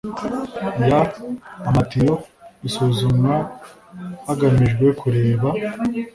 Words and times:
Y 0.87 0.91
amatiyo 1.69 2.13
bisuzumwa 2.61 3.35
hagamijwe 4.27 4.87
kureba 4.99 5.49